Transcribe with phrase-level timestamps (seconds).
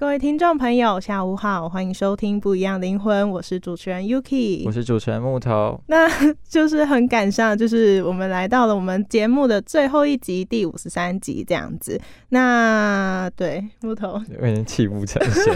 [0.00, 5.78] 各位听众朋友，下午好，欢迎收听《不一样灵魂》，我是主持人 Yuki，我是主持人木头。
[5.88, 6.08] 那
[6.48, 12.00] 就是很赶上，就是我们来到了我们节目的最后一集，第五十三集这样子。
[12.30, 15.54] 那对木头，我已经泣不成声，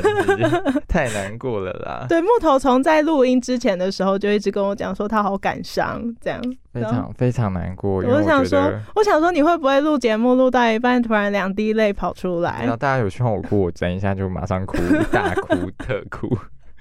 [0.87, 2.05] 太难过了啦。
[2.11, 6.39] 对木头，从在录音之前的时候就一直跟我讲说他好感伤，这样
[6.75, 8.03] 非常非常难过。
[8.03, 12.59] 我想说，我想说你会不会录节目录到一半，突然两滴泪跑出来？
[12.61, 14.25] 然后大家有希望我哭，我整一下就。
[14.35, 14.77] 马上哭，
[15.13, 16.27] 大哭特哭，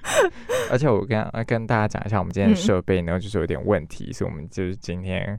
[0.72, 5.38] 而且我跟跟大家讲一下，我们今天的设备呢，就是有点问题，所以我们就是今天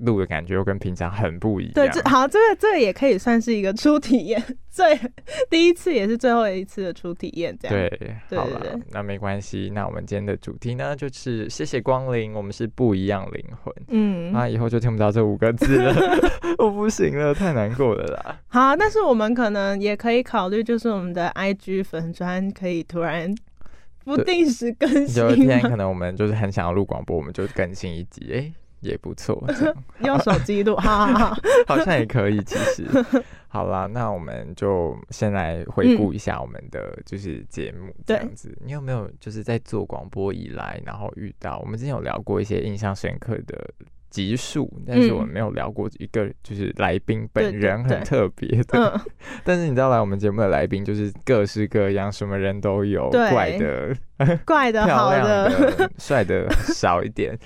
[0.00, 1.72] 录的感觉又跟平常很不一样。
[1.74, 4.98] 对，这好，这个这个也可以算是一个初体验，最
[5.50, 7.76] 第一次也是最后一次的初体验，这样。
[8.28, 9.70] 对，好了，那没关系。
[9.74, 13.74] 那我们今天的主题呢，就是谢谢光临，我们是不一样灵魂。
[13.88, 15.94] 嗯，那以后就听不到这五个字了。
[16.58, 18.40] 我不行了，太难过了啦。
[18.48, 23.32] 好，但是我们可能也可以考虑，就是我们的 IG 粉砖可以突然
[24.04, 25.22] 不定时更新。
[25.22, 29.42] 有一天可能我们就是很想要录广播，我们就更新一集，哎，也不错。
[30.00, 32.40] 用手机录，好好好， 好像也可以。
[32.42, 32.86] 其实，
[33.48, 38.56] 好啦，那我们就先来回顾一下我们的就是节目这样子。
[38.64, 43.68] 你有没有就是在做广播以来，然后遇到我们之前有聊过一些印象深刻的？
[44.10, 48.98] 集数，但是我们没有聊过一个，就是来宾本人很特别的。
[49.44, 53.94] 但是你知道来我们节目的来宾就是各式各样，什么人都有，怪的、
[54.46, 57.38] 怪的、漂亮的、帅的少一点。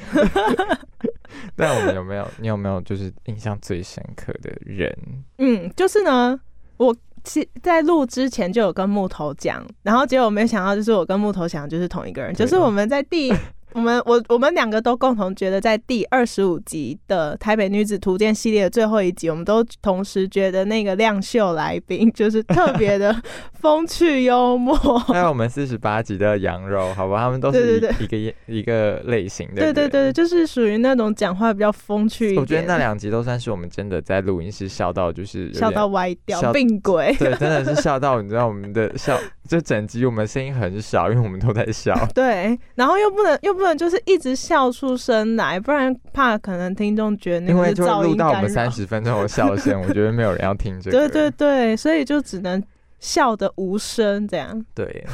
[1.57, 2.29] 但我们有没有？
[2.39, 4.97] 你有没有就是印象最深刻的人？
[5.39, 6.39] 嗯，就是呢，
[6.77, 13.33] 我其在录之前就有跟木头讲，然后结果没想到，就是我跟木头讲就是同一个人，就是我们在第。
[13.75, 23.15] 我们我我们两个都共同觉得，在第二十五集的《台北女子图鉴》系列的最后一集，我们都同时觉得那个亮秀来宾就是特别的
[23.55, 24.77] 风趣幽默。
[25.09, 29.63] 还有我们四十八集的羊肉，好吧，他们都是一个 一个类型的。
[29.63, 32.37] 对对对，就是属于那种讲话比较风趣。
[32.37, 37.15] 我觉得那两集都算是我们真的在录音室笑到就是笑到歪掉，病鬼。
[37.19, 41.97] 对，真的是笑到你知道我们的笑，就整集我们声音很少，因为我们都在笑。
[42.15, 43.62] 对，然后又不能又不。
[43.63, 50.99] 不能就是一直笑出声来，不然怕可能听众觉得那个噪音录到我们三十分钟的笑声，我觉得没有人要听这个。
[50.99, 52.61] 对对对，所以就只能
[52.99, 54.67] 笑的无声这样。
[54.75, 55.07] 对，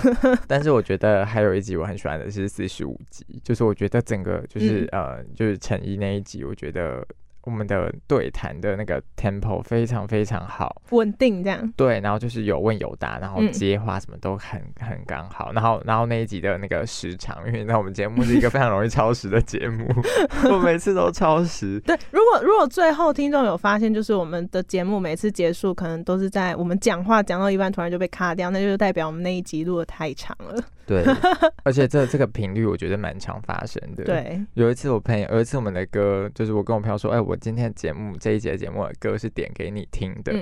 [0.46, 7.06] 但是我觉得还有一集我很喜欢的是四十五集，就是我觉得整个就是呃就是陈毅那一集，我觉得。
[7.48, 11.72] 我们的对谈的那个 tempo 非常非常好，稳定这样。
[11.76, 15.50] 对，然后就是有问有答，然后接话什么都很很刚好。
[15.52, 19.86] 然后然后那一集的那个时长，因为那我们节目是一个非常容易超时的节目，
[20.52, 21.80] 我每次都超时。
[21.80, 30.62] 对，如果如果最后听众有发现，就是我们的节目每次结束可能都是在我们讲话讲到一半突然就被卡掉，那就是代表我们那一集录的太长了。
[30.88, 31.04] 对，
[31.64, 34.04] 而且这这个频率我觉得蛮常发生的。
[34.04, 40.32] 对，有一次我朋友，有一次我们的歌，就是我跟我朋友说，哎，我今天节目这一节节目的歌是点给你听的，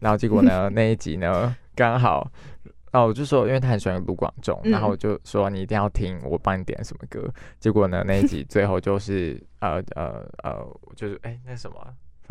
[0.00, 2.28] 然后结果呢，那一集呢刚好，
[2.92, 11.76] 哦，我就说，因为他很喜欢卢广仲，然后我就说你一定要听我帮你点什么歌，结果呢那一集最后就是呃呃呃，就是哎那什么。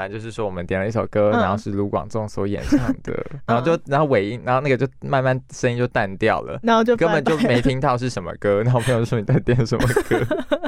[0.02, 8.64] 反正就是说，我们点了一首歌，然后是卢广仲所演唱的， 然后就然后尾音，然后那个就慢慢声音就淡掉了，然后就根本就没听到是什么歌。
[8.64, 10.20] 然后朋友就说你在点什么歌，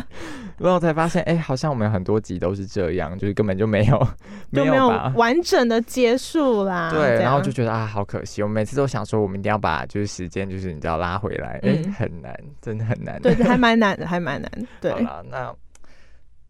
[0.60, 4.08] 然后才发现，哎，好像我们很多集都是这样，就是根本就没有
[4.52, 6.92] 没有完整的结束啦。
[6.94, 8.44] 对，然后就觉得啊，好可惜。
[8.44, 13.20] 我们每次都想说，我们一定要把就是时间，就是你知道拉回来，哎，很难，真的很难。
[13.20, 14.52] 对，还蛮难的，还蛮难。
[14.80, 15.52] 对，好了，那。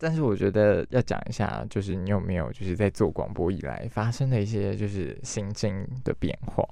[0.04, 6.64] 但是我觉得要讲一下，就是你有没有就是在做广播以来发生的一些就是心境的变化？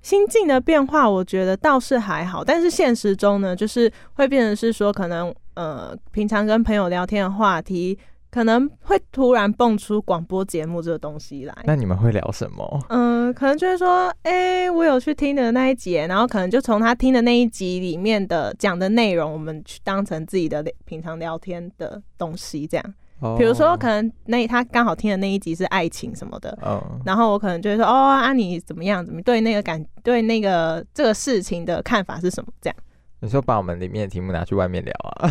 [0.00, 2.42] 心境的变化，我觉得倒是还好。
[2.44, 7.98] 但是现实中呢，就是会变成是说，可能呃，平常跟朋友聊天的话题。
[8.30, 12.80] 可能会突然蹦出广播节目这个东西来，那你们会聊什么？
[12.88, 22.94] 嗯，可能就是说，哎，我有去听的那一集，然后可能就从他听的那一集里面的讲的内容，我们去当成自己的平常聊天的东西，这样。
[23.36, 26.58] 比如说，可能那他刚好听的那一集是爱情什么的，
[27.04, 29.04] 然后我可能就会说，哦，啊，你怎么样？
[29.04, 32.50] 怎么对那个感对那个这个事情的看法是什么？
[32.62, 32.76] 这样。
[33.20, 35.30] 你说把我们里面的题目拿去外面聊啊？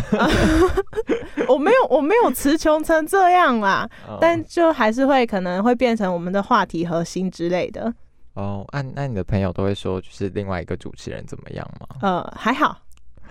[1.48, 3.88] 我没有，我没有词穷成这样啦，
[4.20, 7.92] 但就还是会可能会变成我们的话题核心之类的。
[8.34, 11.86] 哦，那那你的朋友都会说，就是另外一个主持人怎么样吗？
[12.00, 12.80] 呃，还好，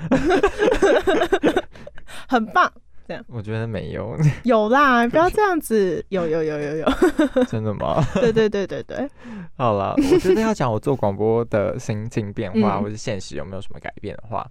[2.27, 2.71] 很棒。
[3.09, 6.85] 这样我觉得没有，有啦， 不要这样子，有有有有有，
[7.49, 7.99] 真的吗？
[8.21, 9.09] 对对对对对。
[9.57, 14.47] 好了，我觉得要讲我做广播的心境变化，或是现实有没有什么改变的话，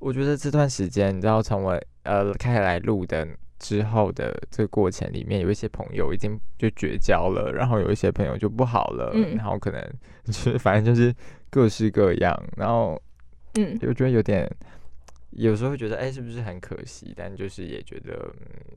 [0.00, 3.24] 我觉得这段时间，你知道，从我呃开来录的
[3.60, 9.80] 之后的这个过程里面，有一些朋友已经就绝交了，然后有一些朋友就不好了，然后可能
[10.24, 11.14] 就是反正就是
[11.48, 13.00] 各式各样，然后
[13.54, 14.50] 嗯，我觉得有点。
[15.30, 17.12] 有时候会觉得，哎，是不是很可惜？
[17.16, 18.32] 但就是也觉得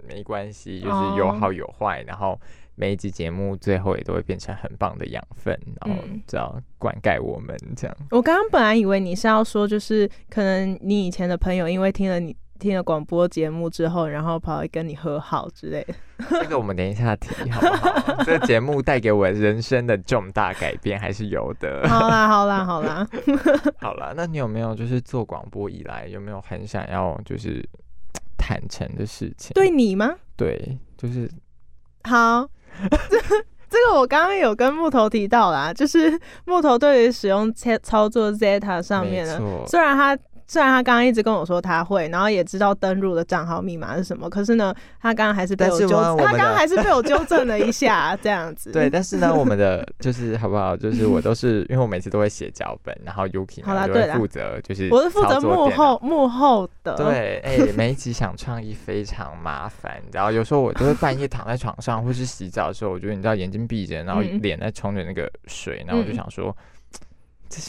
[0.07, 2.01] 没关系，就是有好有坏。
[2.03, 2.39] 然后
[2.75, 7.97] 每一集节目最后也都会变成很棒的养分，然后这样灌溉我们这样。
[8.11, 12.35] 我刚刚本来以为你是要说，就是可能你以前的朋友因为听了你。
[12.63, 15.93] 听了广播节目之后，然后跑来跟你和好之类的。
[16.29, 18.23] 这个我们等一下提好不好？
[18.23, 21.85] 这个节目带给我人生的重大改变还是有的。
[21.89, 23.05] 好啦，好啦，好啦，
[23.81, 24.13] 好啦。
[24.15, 27.61] 那你有没有就是做广播以来，有没有很想要就是
[28.37, 29.51] 坦诚的事情？
[29.53, 30.15] 对你吗？
[30.37, 31.29] 对，就是
[32.03, 32.47] 好。
[33.09, 33.19] 这
[33.69, 40.17] 这个我刚刚有跟木头提到啦，就是木头对于使用操操作 Zeta 上面的，虽然他。
[40.47, 45.87] 虽然他刚刚一直跟我说他会，然后也知道登录的账号密码是什么，可是呢，他刚刚还是被我纠，
[46.17, 48.71] 他刚刚还是被我纠正了一下，这样子。
[48.71, 50.75] 对，但是呢，我们的就是好不好？
[50.75, 56.95] 就是我都是因为我每次都会写脚本，然后 Yuki 好就会负责，就是我是负责幕后幕后的。
[56.95, 66.55] 对，哎，每一集想创意非常麻烦，然后有时候我都会半夜躺在床上或是洗澡的时候，我觉得你知道眼睛闭着，然后脸在冲着那个水，然后我就想说。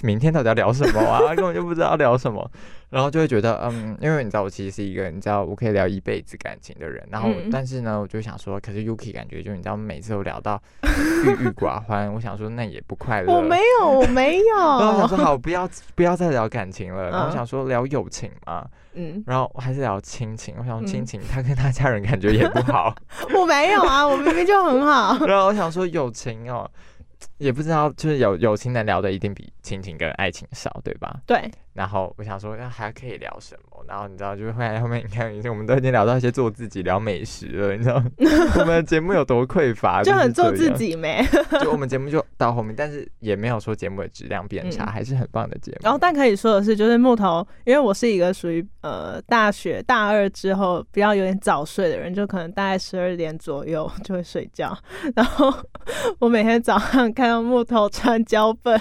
[0.06, 1.34] 明天到底要聊什么啊？
[1.34, 2.50] 根本就不知道聊什么，
[2.90, 13.32] 然后就会觉得，嗯，因为你知道我其实是一个你知道我可以聊一辈子感情的人，然后但是呢，我就想说，可是 Yuki 感觉就你知道每次都聊到郁郁寡欢，我想说那也不快乐。
[13.32, 14.56] 我没有， 我没有。
[14.56, 20.54] 然后想说好，不要不要再聊感情了，然后我想说聊友情嘛，嗯，然后还是聊亲情。
[20.58, 22.94] 我想亲情，他跟他家人感觉也不好。
[23.34, 25.26] 我没有啊，我明明就很好。
[25.26, 26.70] 然后我想说友情哦。
[27.38, 31.20] 也不知道，就是有友情能聊的一定比亲情跟爱情少，对吧？
[31.26, 31.50] 对。
[31.72, 33.73] 然后我想说，那还可以聊什么？
[33.86, 38.02] 然后你知道，就是后来后面你看，已经我们都已经聊到一些做自己、聊美食了，你知道
[38.60, 41.26] 我们的节目有多匮乏，就很做自己没？
[41.62, 45.78] 就我们节目就到后面，但是也没有说节目的质量变差，还是很棒的节目。
[45.82, 54.76] 然后，但可以说的是，就是木头，因为我是一个属于呃大学大二之后比较有点早睡的人，就可能大概十二点左右就会睡觉。
[55.16, 55.50] 然后
[56.20, 58.78] 我每天早上看到木头传脚本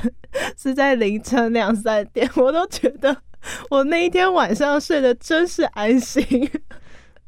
[0.57, 2.67] 是在凌晨两三点，我都。
[2.73, 3.15] 觉得
[3.69, 6.50] 我那一天晚上睡得真是安心。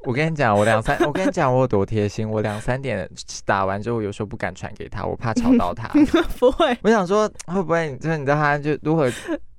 [0.06, 2.30] 我跟你讲，我两三，我跟你讲，我有多贴心。
[2.30, 3.10] 我两三点
[3.44, 5.88] 打完之后，有时候不敢传给他，我怕吵到他。
[6.40, 9.12] 不会，我想说会不会，就是你知道他就如何。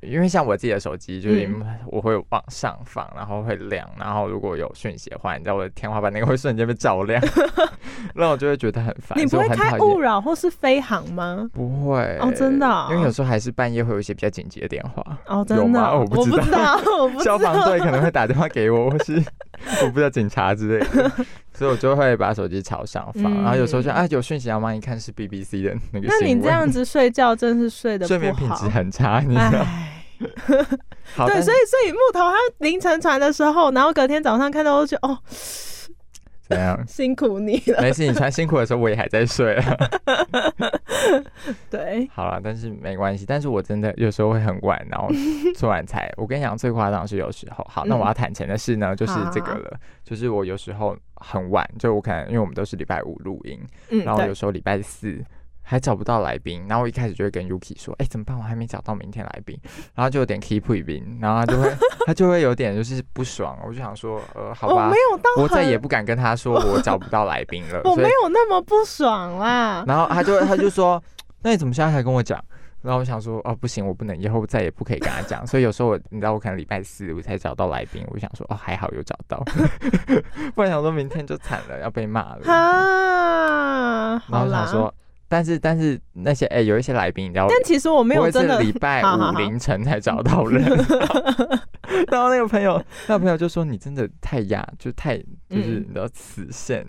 [0.03, 1.51] 因为像我自己的手机，就是
[1.87, 7.21] 我会往上放，然后会亮，然后如果有讯息的话，你知道我的天花板那个会瞬间被照亮，
[8.15, 9.19] 那我就会觉得很烦。
[9.19, 11.49] 你不会开勿扰或是飞行吗？
[11.53, 12.87] 不会哦，真的。
[12.91, 15.65] 因为有时候还是半夜会有一些比较紧急的电话哦，真的。
[15.65, 15.93] 有吗？
[15.93, 16.79] 我不知道。
[17.25, 19.21] 消防队可能会打电话给我，或是
[19.85, 21.11] 我不知道警察之类的，
[21.53, 26.07] 所以我就会把手机朝上放，然后有时候就啊有讯息要忙，一看是 BBC 的那个。
[26.09, 29.67] 那你这样子睡觉真是睡的睡眠品质很差，你知道。
[31.27, 35.19] 对，所以所以木头他凌晨传的时候，然后隔天早上看到就哦，
[36.49, 36.79] 怎样？
[36.87, 37.83] 辛苦你了。
[37.83, 39.77] 没事，你穿辛苦的时候我也还在睡啊。
[41.71, 43.25] 对，好了，但是没关系。
[43.27, 45.09] 但是我真的有时候会很晚，然后
[45.57, 46.13] 做完菜。
[46.17, 47.65] 我跟你讲，最夸张是有时候。
[47.69, 53.61] 好，那我要坦诚的事呢，就是这个 了，就是我有时候很晚，就我可能因为我们都是礼拜五录音，
[54.05, 55.23] 然后有时候礼拜四。
[55.69, 58.39] 还找不到来宾，然后我一开始就会跟 Yuki 说：“哎，怎么办？
[58.39, 59.59] 我还没找到明天来宾。”
[59.97, 63.59] 然后就有点 keep 贵宾，然后他就会 他就会有点就是不爽。
[63.67, 69.85] 我就想说：“呃，好吧，我没有到，我再也不敢跟他说 我找不到来宾了。”我没有那么不爽啦。
[69.89, 71.03] 然后他就他就说
[71.43, 72.41] ：“那你怎么现在才跟我讲？”
[72.83, 79.43] 然后我想说：“哦，不行，我不能，以后再也不可以跟他讲。”所以有时候我你知道，我可能礼拜四我才找到来宾，我就想说：“哦，还好有找到，
[80.55, 84.95] 不然想说明天就惨了，要被骂了。”啊，然后想说。
[85.29, 90.63] 但是但是那些哎，有一些来宾，你知道，但其实我没有真的礼拜五凌晨才找到人。
[92.11, 95.17] 然后那个朋友，那个朋友就说：“你真的太压，就太
[95.49, 96.87] 就是你知道死线。”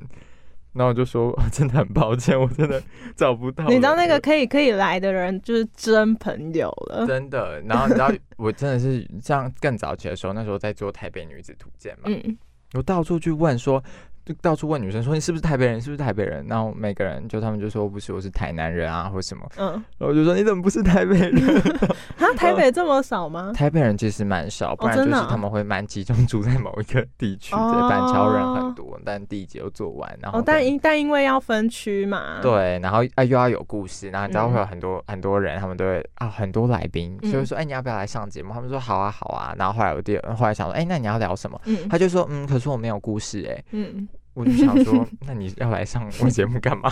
[0.74, 2.82] 然后我就说：“真的很抱歉，我真的
[3.16, 7.62] 找不到。”你知道那个可以可以来的人就是真朋友了，真的。
[7.62, 12.38] 然后你知道我真的是像更早起的时候，那时候在做台北女子图鉴嘛，嗯，
[12.74, 13.84] 我到处去问说。
[14.28, 15.80] 就到处问女生说你是不是台北人？
[15.80, 16.46] 是不是台北人？
[16.50, 19.50] 然后每个人就他们就说不是，我是台南人啊，或什么。
[19.56, 21.34] 嗯，然后我就说你怎么不是台北人？
[22.20, 23.54] 啊，台北这么少吗？
[23.56, 27.56] 台北人其实蛮少，不然就是他们会蛮集中住在某一个地区。
[27.56, 32.42] 对，板桥人很多，但第一节又做完，然后但因但因为要分区嘛。
[32.42, 38.54] 对，然后啊又要有故事，然后你知道会有很多很多人，他们都会啊很多来宾，所以说哎你要不要来上节目？
[38.54, 41.58] 他们说好啊好啊，然后后来我第二后来想说哎那你要聊什么？
[41.64, 43.64] 嗯，他就说嗯可是我没有故事哎。
[43.72, 44.06] 嗯。
[44.38, 46.92] 我就想说， 那你要来上我节目干嘛？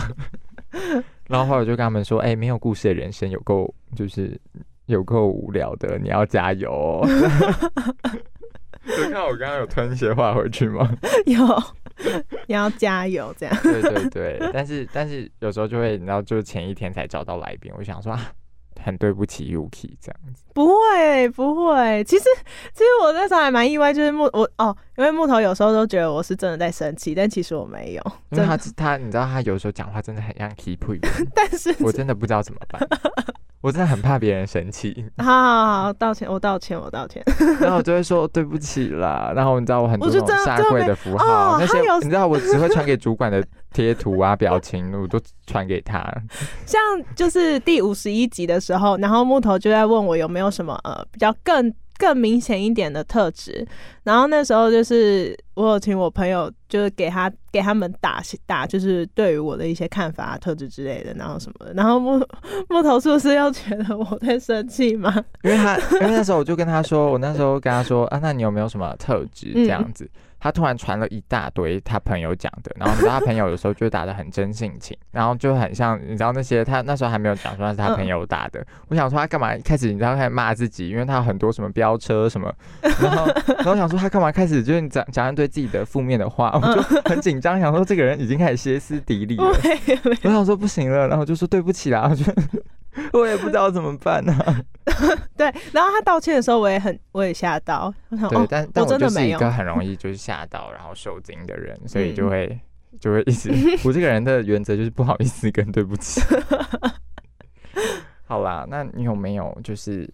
[1.28, 4.38] 然后后来我就跟他们说，哎，没有故事的人生有够就是
[4.86, 7.00] 有够无聊的，你要加油。
[8.86, 10.92] 有看我刚刚有吞一些话回去吗？
[11.26, 11.38] 有，
[12.48, 13.56] 你要加油这样。
[13.62, 18.32] 对对对，但是但是有时候就会，你知道，就是前一天才找到来宾，我想说啊。
[18.86, 22.24] 很对不起 Yuki 这样子，不会不会，其实
[22.72, 30.78] 其实我那时候还蛮意外，就是木我哦，因为木头有时候都觉得我是真的在生气，但其实我没有，因为他他你知道他有时候讲话真的很像 keep
[31.34, 32.80] 但是我真的不知道怎么办。
[33.66, 35.04] 我真的很怕别人生气。
[35.18, 37.20] 好好好，道歉，我道歉，我道歉。
[37.58, 39.32] 然后我就会说对不起啦。
[39.34, 46.00] 然后你知道我很多那种下跪的符号，那些你知道我只会传给主管的贴图啊、 表情，我都传给他。
[46.64, 46.80] 像
[47.16, 51.74] 就是第五十一集的时候，然后木头就在问我有没有什么呃比较更。
[51.98, 53.66] 更明显一点的特质，
[54.04, 61.72] 然后那时候就是我有请我朋友，就是给他给他们打打，就是对于我的一些看法、特质之类的，然后什么的。
[61.74, 62.18] 然后木
[62.68, 65.14] 木头是不是又觉得我在生气吗？
[65.42, 70.08] 因为他因为那时候我就跟他说，我那时候跟他说啊，那你有没有什么特质这样子？
[70.46, 82.52] 他突然传了一大堆他朋友讲的，然后你知道他朋友有时候就打的很真性情， 然后就很像你知道那些他那时候还没有讲说那是他朋友打的， 我想说他干嘛一开始你知道开始骂自己，因为他很多什么飙车什么，
[83.02, 89.44] 然后然后想说他干嘛开始就是讲讲一堆自己的负面的话，我就很紧张，想说这个人已经开始歇斯底里了，
[90.22, 92.42] 我想说不行了，然后就说对不起啦，我觉得。
[93.12, 94.34] 我也不知道怎么办呢。
[95.36, 97.92] 对，然后他道歉的时候，我也很，我也吓到。
[98.10, 102.58] 对，但但我就是一个很容易就是吓到，然后受惊的人，所以就会
[103.00, 103.50] 就会一直。
[103.84, 106.20] 我这个人的原则就是不好意思跟对不起。
[108.24, 110.08] 好啦，那你有没有就是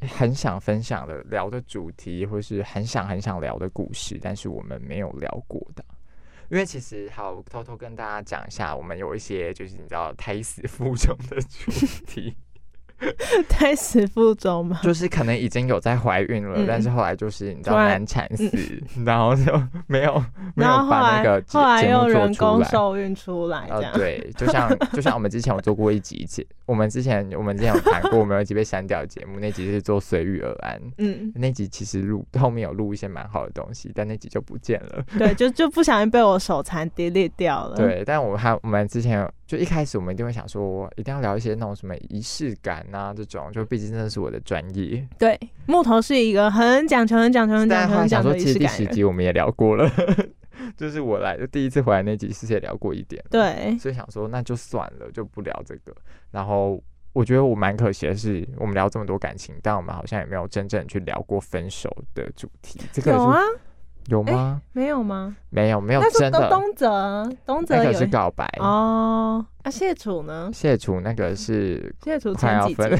[0.00, 5.84] 很想分享的聊的主题，或是很想很想聊的故事，但是我们没有聊过的？
[6.52, 11.70] 因为其实好，偷偷跟大家讲一下，我们有一些就是你知道胎死腹中的主
[12.06, 12.36] 题。
[13.48, 14.80] 胎死腹中吗？
[14.82, 18.50] 就是可能已经有在怀孕了，但是后来就是你知道难产死，
[19.04, 19.52] 然后就
[19.86, 20.14] 没有
[20.54, 23.92] 没有把那个后来又人工受孕出来，这样。
[23.94, 39.28] 对，就像就像我们之前有做过一集节，我们之前我们之前有谈过，我们有一集被删掉的节目，那集是做随遇而安，嗯，那集其实录后面有录一些蛮好的东西，但那集就不见了，对，就就不小心被我手残 delete 掉了，对，但我还我们之前。
[39.52, 45.06] 就一开始我们一定会想说，一定要聊一些那种什么仪式感啊，这种就毕竟真的是我的专业。
[45.18, 48.46] 对，木头是一个很讲求、很讲求、很讲求、很讲究仪式感。
[48.46, 49.86] 其实第十集我们也聊过了，
[50.74, 53.22] 就是我来就第一次回来那集，其实也聊过一点。
[53.28, 55.94] 对，所以想说那就算了，就不聊这个。
[56.30, 56.82] 然后
[57.12, 62.80] 我觉得我蛮可惜的是，我们聊这么多感情，但我们好像也没有真正去聊过分手的主题。
[62.90, 63.38] 这个有啊。
[64.06, 64.60] 有吗？
[64.72, 65.36] 没有吗？
[65.50, 66.48] 没有，没有真的。
[66.48, 69.44] 东泽，东泽那个是告白哦。
[69.62, 70.50] 啊，谢楚呢？
[70.52, 72.98] 谢楚那个是 谢楚快要分，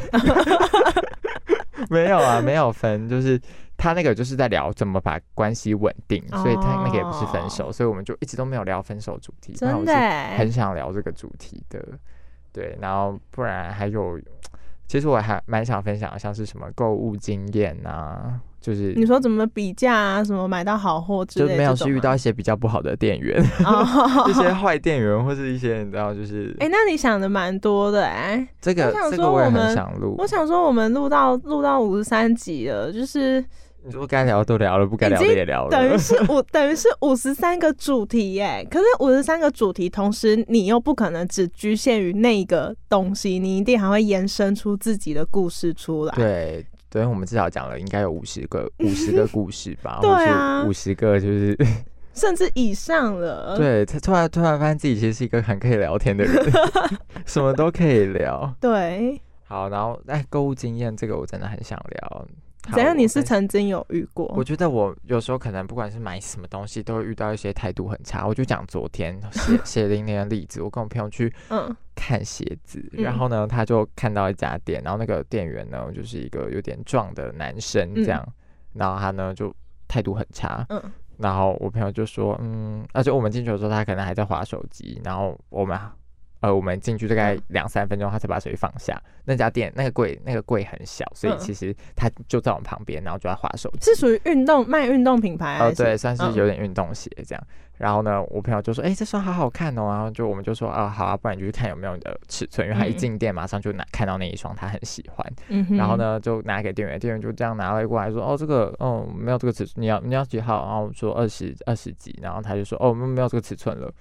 [1.90, 3.40] 没有啊，没有分，就是
[3.76, 9.52] 他那个就是在聊怎么把关系稳定，所以他那个也不是分手，所以我们就一直都没有聊分手主题。
[9.54, 9.92] 真的，
[10.36, 11.80] 很想聊这个主题的。
[12.52, 14.20] 对，然后不然还有，
[14.92, 18.38] 其实我还蛮想分享，像是什么购物经验啊。
[18.60, 20.22] 就是你说怎么比价啊？
[20.22, 23.42] 什么买到好货之类的，就没有是遇到一些比较不好的店员，
[24.28, 28.46] 一些坏店员，或是一些你知道，就是哎，那你想的蛮多的哎。
[28.60, 30.14] 这个这个我也很想录。
[30.18, 33.42] 我想说，我们录到录到五十三集了，就是
[33.84, 38.66] 你说该聊的都聊了，不该聊的也聊了，等于是五 等于是五十三个主题耶。
[38.70, 46.14] 可是五十三个主题，同时你又不可能只局限于那个东西，你一定还会延伸出自己的故事出来。
[46.14, 46.66] 对。
[46.88, 51.56] 对，我们至少讲了应该有五十个 五十个故事吧，对啊，五十个就是
[52.12, 53.56] 甚至以上了。
[53.56, 56.34] 对他突然突然发现自己其实是一个很可以聊天的人，
[57.24, 58.54] 什么都可以聊。
[58.60, 62.26] 对，好，然后哎，购物经验这个我真的很想聊。
[62.72, 62.96] 怎样？
[62.96, 64.26] 你是曾经有遇过？
[64.36, 68.26] 我觉得我有时候可能不管是买什么东西，都会遇到一些态度很差。
[68.26, 78.26] 我就讲昨天 写写零零的例子，我跟我朋友去嗯看鞋子，然后呢，他就看到一家店，然后那个店员呢就是一个有点壮的男生这样，
[78.74, 79.52] 然后他呢就
[79.88, 80.80] 态度很差，嗯，
[81.18, 85.78] 然后我朋友就说，嗯，而且我们进去的时候，他可能还在划手机，然后我们。
[86.42, 89.00] 呃，我们进去大概两三分钟，他才把手机放下。
[89.24, 93.92] 那家店那个柜那个柜很小，所以其实他就在我们旁边，然后就在划手机。
[93.92, 95.58] 是属于运动卖运动品牌？
[95.60, 97.42] 哦，对，算是有点运动鞋这样。
[97.78, 105.32] 然后呢，我朋友就说：“哎，这双好好看哦。”然后就我们就说：“啊，好啊，不然你就去看有没有你的尺寸。”因为他一进店马上就拿看到那一双，他很喜欢。
[105.76, 113.92] 然后呢，就拿给店员，店员就这样拿了过来说：“哦，这个哦没有这个尺寸，你要你要几号？”然后说二十二十几，然后他就说：“哦，我们没有这个尺寸了。”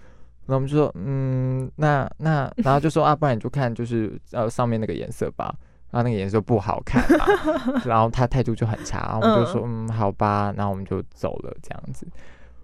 [0.52, 5.56] 那我们就说，嗯，那那，然后就说啊，不然你就看就是呃上面那个颜色吧，
[5.92, 7.26] 然后那个颜色不好看嘛，
[7.86, 12.06] 然后他态度就很差，然后我们就说，嗯，好吧，然后我们就走了这样子。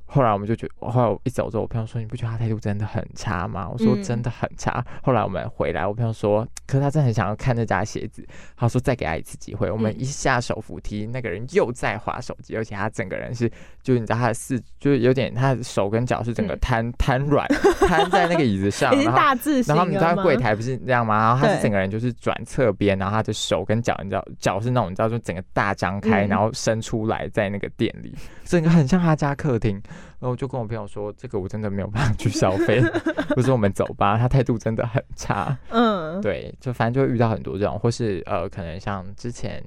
[0.09, 8.23] 后来我们就觉得，后来我一走之后，我朋友说：“你不觉得他态度真的很差吗？”我说：“真的很差。”后来我们回来，我朋友说：“可是他真的很想要看那家鞋子。”
[8.55, 13.49] 他说：“再给他一次机会。”我们一下手扶梯，那个人又在划手机，而且他整个人是，
[13.81, 17.47] 就是你知道他的四，就是有点他的手跟脚是整个瘫瘫软，
[17.87, 19.19] 瘫在那个椅子上， 然后
[19.65, 21.17] 然后你知道柜台不是这样吗？
[21.17, 29.81] 然后他是整个人就是转侧边，然后他的手跟脚，你知道脚是那种你知道就整个大张开，然后伸出来在那个店里，整个很像他家客厅。
[30.19, 32.81] 然后我就跟我朋友说，这个我真的没有办法去消费，
[33.37, 34.17] 我说我们走吧？
[34.17, 35.55] 他态度真的很差。
[35.69, 39.63] 嗯，对，就反正就会遇到很多这种，或是呃，可能像之前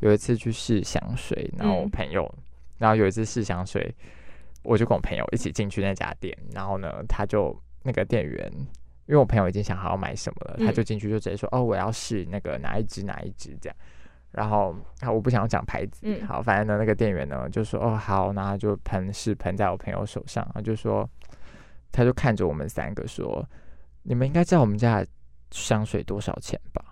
[0.00, 2.28] 有一次去试香水，然后我朋友，
[2.78, 3.94] 然后有一次试香水，
[4.64, 8.50] 我就跟我朋友一起进去那家店，然后呢，他就那个店员，
[9.06, 13.76] 因为我朋友已经想好要买什么了，他就进去就直接说，哦，我要试那个哪一支哪一支这样。
[14.34, 16.00] 然后，好，我不想要讲牌子。
[16.02, 21.08] 嗯，好，反正呢，那个店员呢就说：“哦，好，然后就喷是喷在我朋友手上，然后就说，
[21.92, 23.46] 他就看着我们三个说，
[24.02, 25.04] 你们应该知道我们家
[25.50, 26.84] 香水多少钱吧？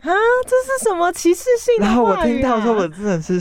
[0.00, 0.12] 啊，
[0.44, 3.40] 这是什么歧视性的然后我听到说，我真的是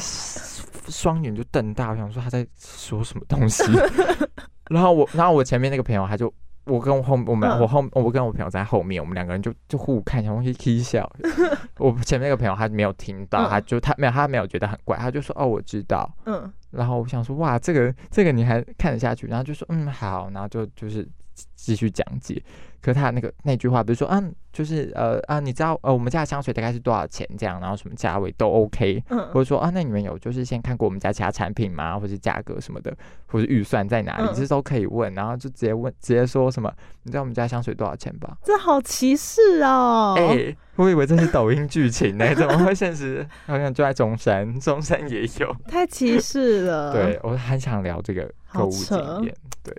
[0.90, 3.64] 双眼就瞪大，我想说他在说什么东西。
[4.72, 6.34] 然后我，然后我前面那个朋友他就。
[6.65, 11.10] 我跟我后我们我后我跟我朋友在后面，我们两个人就就互看，小东西笑。
[11.77, 16.10] 我前面那个朋友他没有听到，他就他没有他没有觉得很怪，他就说哦我知道。
[16.25, 21.08] 嗯，然后我想说哇这个这个你还看得下去，然后就说嗯好，然后就就是
[21.56, 22.41] 继续讲解。
[22.82, 27.26] 可他那个那句话，比如说，啊，就是呃啊，你知道呃，我们家的香水大概是多少钱？
[27.38, 31.98] 这样，然后什么价位都 OK，或者说啊，那你们有就是先看过我们家其他产品吗？
[31.98, 32.93] 或者价格什么的，
[33.28, 34.28] 或者预算在哪里？
[34.36, 36.69] 这都可以问，然后就直接问，直接说什么？
[37.04, 38.38] 你知道我们家香水多少钱吧？
[38.43, 40.15] 这好歧视哦！
[40.17, 43.26] 哎，我以为这是抖音剧情呢， 怎么会现实？
[43.46, 46.91] 好像就在中山，中山也有，太歧视了。
[46.91, 49.74] 对我很想聊这个购物经验，对。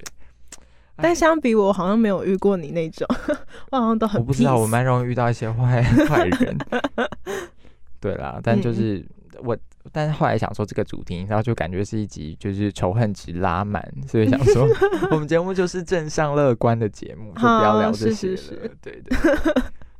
[0.97, 3.07] 但相比我，好像没有遇过你那种，
[3.73, 4.21] 我好像都很。
[4.21, 6.57] 我不知道，我蛮容易遇到一些坏 坏人。
[8.01, 9.05] 对啦，但就是
[9.43, 9.57] 我，
[9.91, 14.69] 但是后来想说这个主题，然后就感觉是一集就是仇恨值拉满，所以想说
[15.11, 18.71] 我们节目就是正向乐观的节目，就不要聊这些了。
[18.83, 19.17] 对对。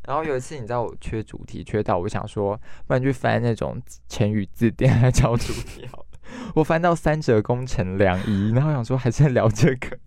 [0.07, 2.55] 然后有一次，你知道我缺主题，缺到我想说，
[2.87, 6.04] 不然去翻那种成语字典来找主题好。
[6.55, 9.99] 我翻到三折功成良医， 然后想说还是聊这个，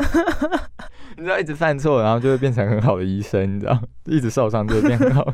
[1.17, 5.25] 你知道一直犯错，然后就会变成很好的医生，你知道，一直受伤就会变很好。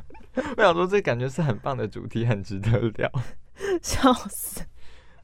[0.57, 3.09] 我想说这感觉是很棒的主题，很值得聊。
[3.81, 4.61] 笑死。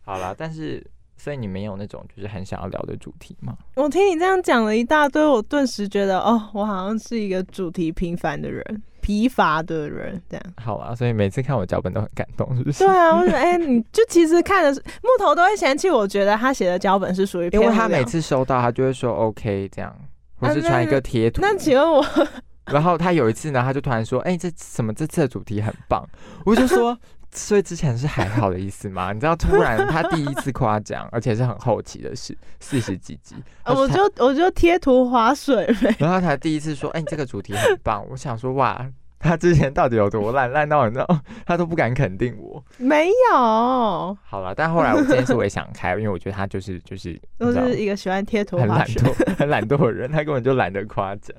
[0.01, 0.85] 好啦，但是
[1.17, 3.57] 所以你没有那种就是很想要聊的主题吗？
[3.75, 8.83] 我听你这样讲了一大堆，我顿时觉得哦，我好像是一个主题平凡的人。
[9.09, 12.83] 疲乏的人，这样好啊，所以每次看我脚本都很感动，是不是？
[12.83, 19.91] 对啊，我觉得 哎，你就其实看的是木头都会嫌弃，我觉得他写的脚本是属于，因为他每次收到，他就会说 OK 这样，
[20.35, 21.41] 或是传一个贴图。
[21.41, 22.05] 那请问我，
[22.71, 26.07] 然后他有一次呢，他就突然说，哎，这什么这次的主题很棒，
[26.45, 26.95] 我就说，
[27.33, 29.11] 所以之前是还好的意思吗？
[29.11, 33.33] 你知道，突然他第一次夸奖，而且是很后期的事，四十几集，
[33.65, 35.95] 我就我就贴图划水呗。
[35.97, 38.87] 然后他第一次说，哎，你这个主题很棒，我想说哇。
[39.19, 40.49] 他之前到底有多烂？
[40.51, 42.63] 烂到你知道， 他都不敢肯定我。
[42.77, 44.17] 没有。
[44.23, 51.35] 好了，但后来我这件事我也想开，因为我觉得他就是就是， 都是一个喜欢贴图、很懒惰、很懒惰的人，他根本就懒得夸奖。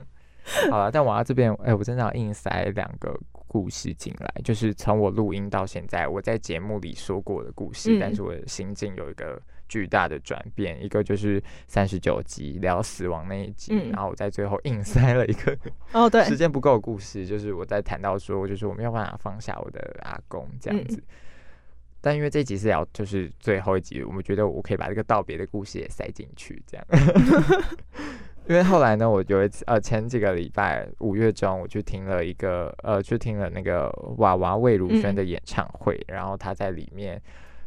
[0.71, 3.19] 好了，但我要这边，哎，我真的要硬塞两个
[3.51, 9.43] 故事进来，就是从我录音到现在，我在节目里说过的故事，但是我的心境有一个。
[9.71, 15.57] 巨大的转变，一个就是三十九集聊死亡那一集，然后我在最后硬塞了一个
[15.93, 21.01] 哦，对， 时间不够的故事，就是我在谈到说，就是我没有办法放下我的阿公这样子。
[22.01, 26.85] 但因为这集是聊就是最后一集，我们觉得我可以把这个道别的故事也塞进去，这样。
[28.51, 37.23] 因为后来呢，我有一次呃前几个礼拜五月中，我去听了一个呃去听了那个娃娃魏如萱的演唱会，然后她在里面。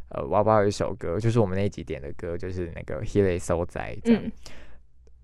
[0.09, 4.21] 呃，娃娃有一首歌，就是我们那几点的歌，就是那个《h e l y So 在》这样。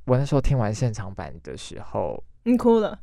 [0.05, 2.97] 我那时候听完现场版的时候，你哭了？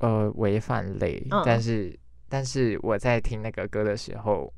[0.00, 4.52] 呃，违反泪，但是但是我在听那个歌的时候，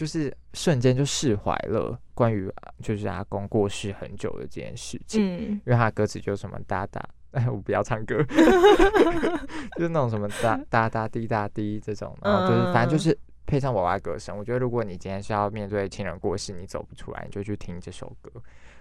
[0.00, 2.00] 就是瞬间就释怀了。
[2.14, 2.50] 关于
[2.82, 8.16] 就是阿公过世很久的这件事情，嗯，因为他的歌词就什么哒哒，哎，我不要唱歌，
[9.76, 13.14] 就是那种什么哒哒哒滴哒滴这种，然后就是反正就是。
[13.46, 18.30] 配上娃娃歌声，我觉得如果你今天是要面对亲人过世，你走不出来，你就去听这首歌。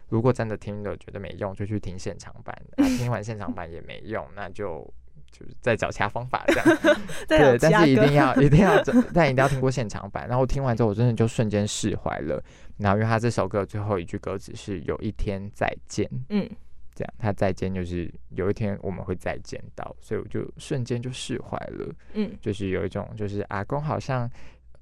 [0.10, 2.56] 如果真的听了觉得没用，就去听现场版。
[3.00, 4.88] 听完现场版也没用，那就
[5.32, 6.80] 就是再找其他方法这样。
[7.28, 8.82] 对，但是一定要 一定要
[9.14, 10.28] 但一定要听过现场版。
[10.28, 12.44] 然后听完之后，我真的就瞬间释怀了。
[12.78, 16.50] 然后因为他这首歌最后一句歌词是“有一天再见”，嗯，
[16.94, 21.94] 这样他再见就是有一天我们会再见到，所以我就瞬间就释怀了。
[22.14, 24.30] 嗯，就是有一种就是阿公好像。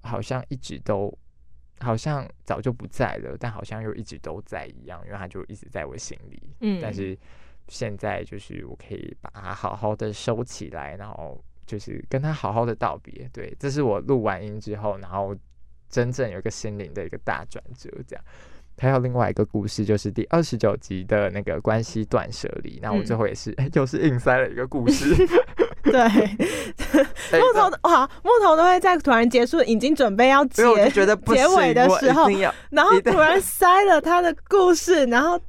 [0.03, 1.11] 好像一直都，
[1.79, 6.41] 好像早就不在了，但好像又一直都在一样，因为他就一直在我心里。
[6.61, 7.17] 嗯，但是
[7.67, 13.29] 现在就是我可以把它好好的收起来，然后就是跟他好好的道别。
[13.33, 15.35] 对，这是我录完音之后，然后
[15.89, 17.89] 真正有一个心灵的一个大转折。
[18.07, 18.25] 这样，
[18.77, 22.79] 还有另外一个故事，就是第二十九集的那个关系断舍离。
[22.81, 25.13] 那我最后也是， 又是硬塞了一个故事。
[25.83, 26.03] 对，
[27.39, 32.27] 木头哇，木头都会在突然结束，已经准备要结结尾的时候，
[32.69, 35.39] 然后突然塞了他的故事，然后，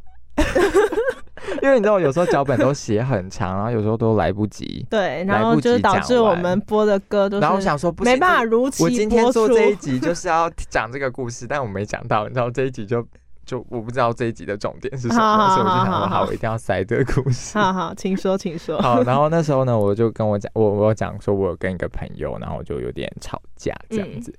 [1.62, 13.06] 因为你知道，有时候脚本都写很长，然后有时候都来不及，对，然后就是导致我们播的歌都，然后我想说没办法如期我今天做这一集就是要讲这个故事，但我没讲到，你知道这一集就。
[13.48, 17.56] 就我不知道这一集的重点是什么，所以我就想说，好，我一定要塞这个故事。
[17.56, 18.78] 好好，请说，请说。
[18.82, 24.30] 好，然后那时候呢，我就跟我讲，我我讲说，我有跟一个朋友，然后就有点吵架这样子。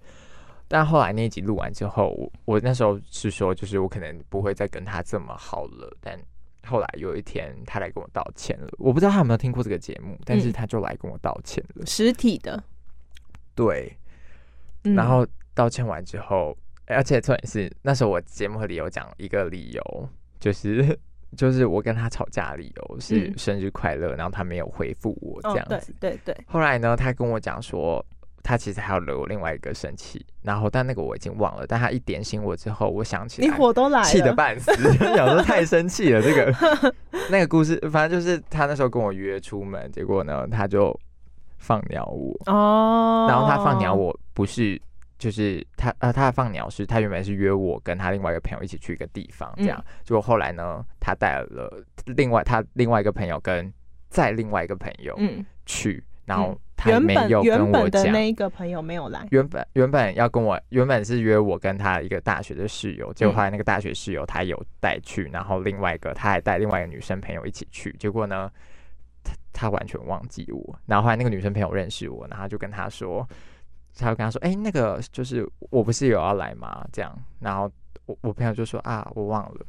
[0.68, 5.92] 但后来那一集录完之后，我我那时候是说，就是我可能不会再跟他这么好了。
[6.00, 6.16] 但
[6.66, 8.68] 后来有一天，他来跟我道歉了。
[8.78, 12.64] 我不知道他有没有听过这个节目，但是他就来跟我道歉了，实体的。
[13.56, 13.98] 对。
[14.82, 16.58] 然后道歉完之后。
[16.92, 21.00] 而且重点是，那时候我节目里有讲一个理由，就是
[21.38, 25.94] 就是我跟他吵架理由是生日快乐，然后他没有回复我这样子。
[26.00, 26.38] 对对对。
[26.48, 28.04] 后来呢，他跟我讲说，
[28.44, 31.66] 他其实还有惹我另外一个生气，然后但那个我已经忘了。
[31.68, 36.22] 但他一点醒我之后，我想起来，你火都来了，气得半死，有时候太生气了。
[36.22, 36.54] 这个
[37.30, 40.98] 那个故事，反正就是他那时候跟我约出门，结果呢，他就
[41.58, 44.82] 放鸟我哦，然后他放鸟我不是。
[45.20, 49.84] 就是他呃，他的放鸟是，他原本是约我跟他另外一个朋友一起去一个地方，这样。
[50.06, 51.70] 结果后来呢，他带了
[52.06, 53.70] 另外他另外一个朋友跟
[54.08, 55.14] 再另外一个朋友
[55.66, 58.12] 去，然后他没有跟我讲。
[58.12, 59.28] 那一个朋友没有来。
[59.32, 68.50] 原本原本要跟我，原本是约我跟他一个大学的室友，结果后来那个大学室友他有带去，然后另外一个他还带另外一个女生朋友一起去，结果呢，
[69.24, 73.28] 他他完全忘记我，然后后来那个女生朋友认识我，然后就跟他说。
[73.98, 76.88] 他就跟他说：“哎，那个就是我不是有要来吗？
[76.94, 77.70] 这样，然后
[78.06, 79.66] 我我朋友就说啊，我忘了。”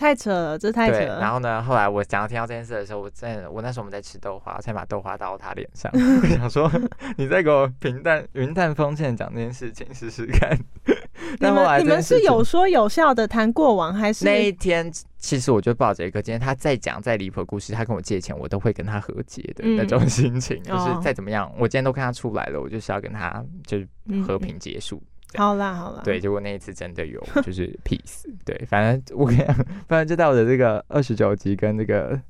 [0.00, 1.04] 太扯了，这太扯。
[1.04, 1.20] 了。
[1.20, 5.92] 然后呢，后来我想要听到这件事的时候，我在我那时候我们在吃豆花，才把豆花倒他脸上。
[5.92, 6.72] 我想说，
[7.18, 10.58] 你再给我平淡云淡风轻讲这件事情试试看。
[11.38, 14.90] 你们你们是有说有笑的谈过往，还是那一天？
[15.18, 20.62] 其实我就抱着一个今天他再讲再离谱的故事，他跟我借钱，我都会跟他和解的那种心情。
[20.62, 23.86] 就是再怎么样，我今天都跟他出来了，我就是要跟他就是
[24.26, 25.02] 和平结束。
[25.34, 28.24] 好啦好啦，对，结果那一次真的有， 就是 peace。
[28.44, 29.54] 对，反正我跟你讲，
[29.88, 32.20] 反正就在我的这个二十九集跟这个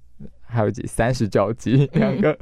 [0.42, 2.36] 还有几三十九集两个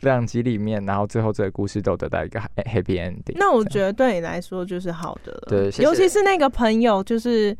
[0.00, 3.34] 两集里面，然后最后这个故事都得到一个 happy ending。
[3.36, 7.56] 那我觉得对你来说就是好的了，对，尤其是那个朋友就是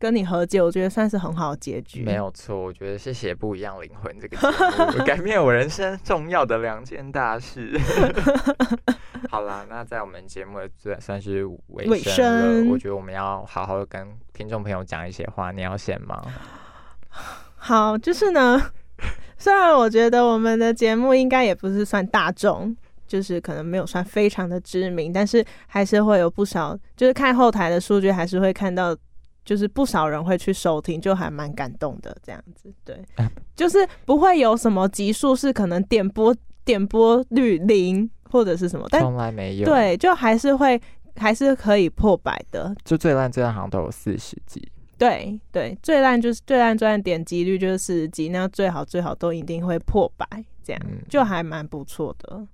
[0.00, 2.02] 跟你和解，我觉得算是很好的结局。
[2.02, 7.78] 没有错，我觉得谢谢不一样灵魂这个节目， 改变我人生重要的两件大事。
[9.28, 15.52] 好啦，那在我们节目的算是尾声了，我觉得我们要好好的跟听众朋友讲一些话。
[15.52, 16.18] 你要先吗？
[17.56, 18.58] 好，就是呢，
[19.36, 22.74] 虽然我觉得我们的节目应该也不是算大众，
[23.06, 28.96] 就是可能没有算非常的知名，但是还是会有不少，就是看后台的数据，还是会看到，
[29.44, 32.72] 就是不少人会去收听，就还蛮感动的这样子。
[32.84, 33.02] 对，
[33.54, 38.10] 就是不会有什么集数是可能点播点播率零。
[38.32, 39.64] 或者是什么，但从来没有。
[39.64, 40.80] 对，就还是会，
[41.16, 42.72] 还是可以破百的。
[42.84, 44.70] 就最烂最烂好像都有四十集。
[44.96, 50.24] 对对，最烂就是最烂最烂点击率就是四十集，那最好最好都一定会破百，
[50.62, 52.46] 这样就还蛮不错的。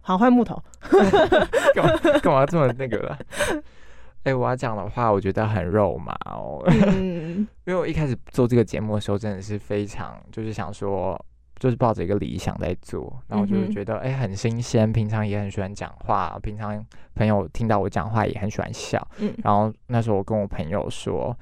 [0.00, 0.62] 好，换木头。
[1.74, 3.18] 干嘛干嘛这么那个了？
[4.24, 6.62] 哎，我要讲的话，我觉得很肉麻哦。
[6.68, 11.18] 嗯，因为我一开始做这个节目的时候，真的是非常就是想说，
[11.58, 19.04] 就是抱着一个理想在做，然后就是觉得哎很新鲜，平常也很喜欢讲话，平常朋友听到我讲话也很喜欢笑。
[19.20, 21.34] 嗯，然后那时候我跟我朋友说，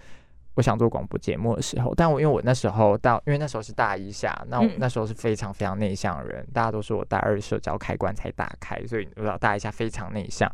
[0.54, 10.48] 我想做广播节目的时候，但我因为我那时候到，因为那时候是大一下，那我那时候是非常非常内向的人，大家都说我大二社交开关才打开，所以我知道大一下非常内向。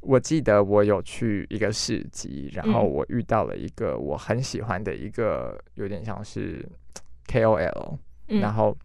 [0.00, 6.66] 我记得我有去一个市集，然后我遇到了一个我很喜欢的一个，有点像是
[7.26, 8.76] KOL，然后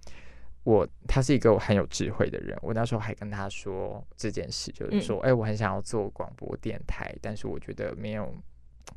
[0.64, 2.58] 我他是一个很有智慧的人。
[2.62, 8.36] 我那时候还跟他说这件事，就是说，哎，我很想要做广播电台，但是我觉得没有，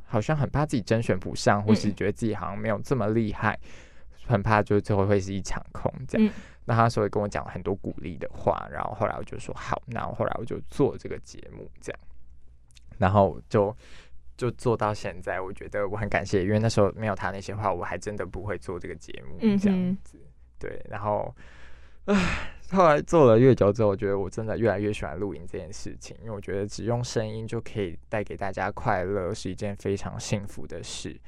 [0.05, 3.59] 好像很怕自己甄选不上，或是觉得自己好像没有这么厉害，
[4.27, 6.33] 很怕就最后会是一场空这样。
[6.69, 11.99] 那他所以跟我讲了很多鼓励的话，然后后来我就说好，那后后来我就做这个节目这样。
[12.99, 13.75] 然后就
[14.37, 20.21] 就做到现在，我觉得我很感谢，因为那时候没有他那些话，我还真的不会做这个节目这样子。
[20.59, 21.35] 对，然后
[22.05, 31.19] 唉，后来做了越久之后，我觉得我真的越来越喜欢录音这件事情，因为我觉得只用声音就可以带给大家快乐，是一件非常幸福的事。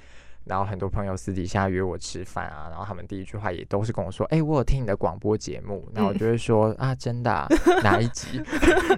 [0.50, 7.30] 然后很多朋友私底下约我吃饭啊，然后他们第一句话也都是跟我说：“哎，我有听你的广播节目。”然后我就会说：“啊，真的？
[7.30, 7.46] 啊
[7.84, 8.42] 哪一集？”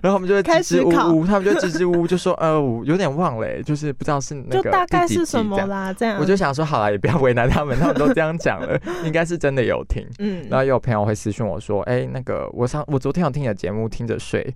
[0.02, 14.54] 然后他们就会支支吾吾，他们就支支吾吾就说：“呃，有点忘了，就是不知道是那个大概是什么啦。”这样我就想说：“好了，也不要为难他们，他们都这样讲了， 应该是真的有听。”嗯，然后也有朋友会私信我说：“哎，那个我上我昨天有听你的节目，听着睡。”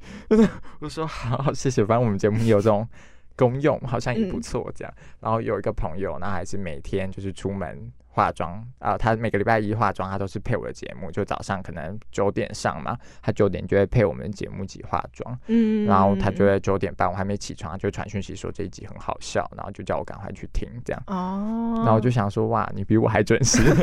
[0.81, 1.85] 我说：“好，谢谢。
[1.85, 2.89] 反正我们节目有这种。”
[3.37, 4.95] 公用好像也不错，这样。
[5.21, 15.39] 然后有一个朋友，那还是每天就是出门化妆啊，他每个礼拜一化妆，他都是配我的节目，就早上可能九点上嘛，他九点就会配我们的节目集化妆。
[15.49, 21.03] 嗯，然后他就在九点半，我还没起床，就传讯息说这一集很好笑，然后就叫我赶快去听这样。
[21.09, 23.61] 哦，然后我就想说，哇，你比我还准时。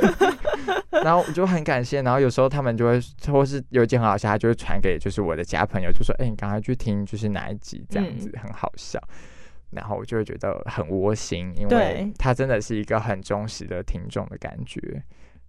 [1.04, 9.00] 然后我就很感谢，然后有时候他们就会，或是有一件很好笑，他就会传给就是我的其他朋友，就说，哎，你赶快去听，就是哪一集这样子很好笑。
[9.76, 15.04] 然后我就会觉得很窝心，因为他真的是一个很忠实的听众的感觉。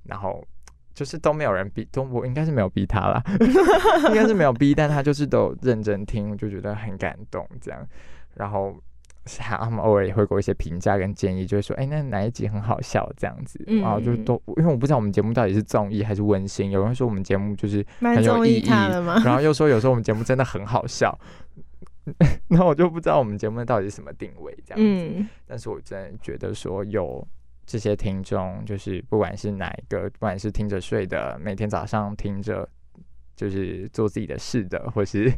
[0.04, 0.44] 然后
[0.92, 3.22] 就是都没有人逼，都我应该是没有逼他啦，
[4.08, 7.86] 应该是没有逼，但他就是都认真听，就觉得很感动这样。
[8.34, 8.76] 然后
[9.38, 16.70] 他们偶尔也会给我一些评价跟建议，就会说：“哎，那哪一集很好笑？”这样子，然后就都因为我不知道我们节目到底是综艺还是温馨。
[16.70, 21.18] 有人说我们节目就是很有意义，然后又说有时候我们节目真的很好笑。
[22.48, 27.26] 那我就不知道我们节目到底是什么定位这样子，但是我真的觉得说有
[27.66, 32.68] 这些听众，就是不管是哪一个，不管是听着睡的，每天早上听着
[33.34, 35.32] 就是做自己的事的，或是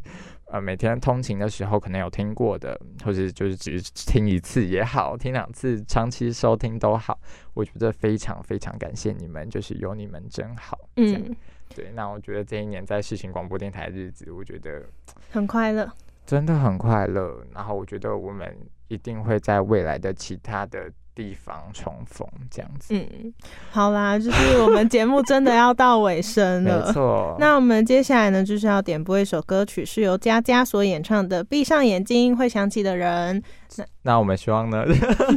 [0.46, 7.16] 呃每天通勤的时候可能有听过的，或是就是只是听一次也好，听两次，长期收听都好，
[7.54, 10.76] 我觉得非常非常感谢你们，就是有你们真好。
[10.96, 11.34] 嗯，
[11.74, 14.84] 对，那我觉得这一年在事情广播电台的日子，我觉得
[15.30, 15.90] 很快乐。
[16.26, 18.54] 真的很快乐，然后我觉得我们
[18.88, 22.92] 一定会在未来的其他的地方重逢，这样子。
[22.92, 23.32] 嗯，
[23.70, 27.36] 好啦，就是我们节目真的要到尾声了，没错。
[27.38, 33.40] 那我们接下来呢，就是要点播一首歌曲，是由佳佳所演唱的《闭上眼睛会想起的人》。
[34.02, 34.84] 那我们希望呢，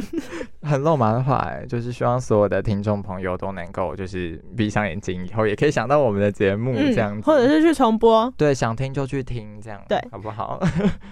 [0.62, 8.32] 很肉麻的话，就是希望所有的听众朋友都能够，就是闭上眼睛以后也可以想到我们的节目这样子，或者是去重播。
[8.36, 10.60] 对，想听就去听，这样对，好不好？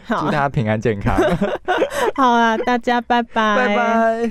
[0.07, 1.17] 好， 祝大家平安健康。
[2.17, 4.31] 好啊，大家拜拜，拜拜。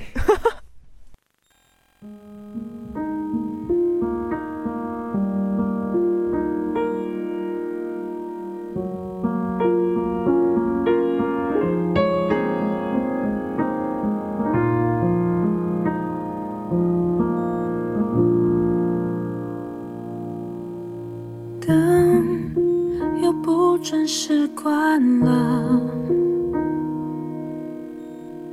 [23.90, 25.82] 准时关了，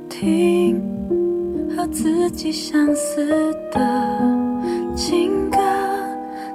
[0.07, 0.81] 听
[1.75, 4.17] 和自己相似的
[4.95, 5.57] 情歌，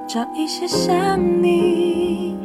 [0.09, 2.39] 找一些像你。